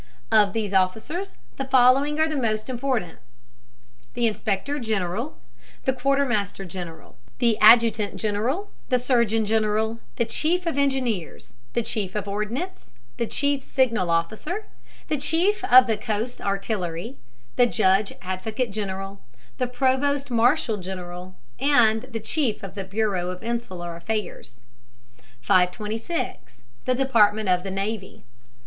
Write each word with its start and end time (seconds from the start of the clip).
Of 0.31 0.53
these 0.53 0.73
officers 0.73 1.33
the 1.57 1.65
following 1.65 2.19
are 2.19 2.27
the 2.27 2.35
more 2.35 2.57
important: 2.67 3.19
the 4.15 4.25
inspector 4.25 4.79
general, 4.79 5.37
the 5.83 5.93
quartermaster 5.93 6.65
general, 6.65 7.17
the 7.37 7.55
adjutant 7.59 8.15
general, 8.15 8.71
the 8.89 8.97
surgeon 8.97 9.45
general, 9.45 9.99
the 10.15 10.25
chief 10.25 10.65
of 10.65 10.75
engineers, 10.79 11.53
the 11.73 11.83
chief 11.83 12.15
of 12.15 12.27
ordnance, 12.27 12.93
the 13.17 13.27
chief 13.27 13.61
signal 13.61 14.09
officer, 14.09 14.65
the 15.07 15.17
chief 15.17 15.63
of 15.65 15.85
the 15.85 15.97
coast 15.97 16.41
artillery, 16.41 17.17
the 17.55 17.67
judge 17.67 18.11
advocate 18.23 18.71
general, 18.71 19.21
the 19.59 19.67
provost 19.67 20.31
marshal 20.31 20.77
general, 20.77 21.35
and 21.59 22.01
the 22.11 22.19
chief 22.19 22.63
of 22.63 22.73
the 22.73 22.83
bureau 22.83 23.29
of 23.29 23.43
insular 23.43 23.95
affairs. 23.95 24.63
526. 25.41 26.57
THE 26.85 26.95
DEPARTMENT 26.95 27.47
OF 27.47 27.61
THE 27.61 27.69
NAVY. 27.69 28.23